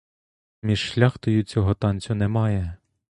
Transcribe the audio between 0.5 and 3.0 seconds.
Між шляхтою цього танцю немає.